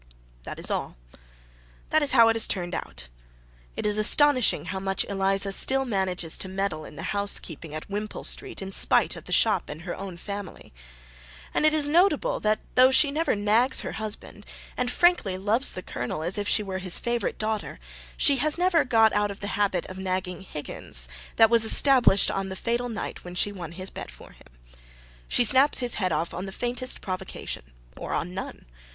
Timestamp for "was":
21.51-21.63